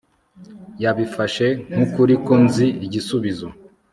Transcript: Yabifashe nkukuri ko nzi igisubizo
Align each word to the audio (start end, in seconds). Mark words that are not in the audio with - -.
Yabifashe 0.83 1.47
nkukuri 1.73 2.13
ko 2.25 2.33
nzi 2.43 2.67
igisubizo 2.85 3.47